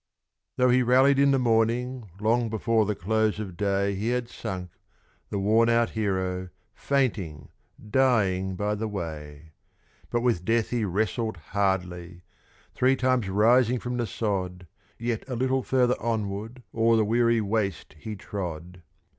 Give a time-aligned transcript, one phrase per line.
[0.57, 4.71] Though he rallied in the morning, long before the close of day He had sunk,
[5.29, 7.49] the worn out hero, fainting,
[7.87, 9.51] dying by the way!
[10.09, 12.23] But with Death he wrestled hardly;
[12.73, 14.65] three times rising from the sod,
[14.97, 18.81] Yet a little further onward o'er the weary waste he trod.